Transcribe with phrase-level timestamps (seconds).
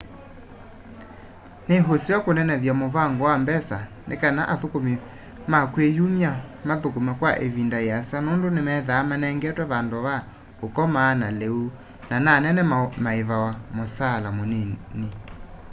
[1.67, 3.77] nĩ ũseo kũnenevya mũvango wa mbesa
[4.07, 4.93] nĩkana athũkũmĩ
[5.51, 6.31] ma kwĩ yũmya
[6.67, 10.15] mathũkũme kwa ĩvĩnda yĩasa nũndũ nĩmethaa manengetwe vandũ va
[10.65, 11.63] ũkoma na leũ
[12.09, 12.63] na nanĩnĩ
[13.05, 15.07] maĩvawa mũsaala mũnĩnĩ